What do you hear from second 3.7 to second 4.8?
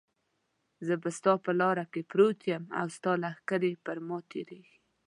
پر ما تېرېږي.